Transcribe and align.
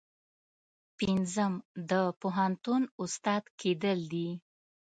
پنځم 0.97 1.53
د 1.89 1.91
پوهنتون 2.21 2.81
استاد 3.03 3.43
کیدل 3.59 3.99
دي. 4.13 4.29